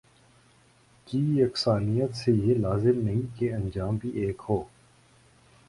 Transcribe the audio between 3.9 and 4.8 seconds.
بھی ایک ہو